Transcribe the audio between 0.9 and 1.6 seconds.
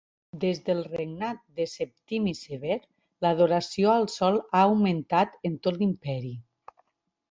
regnat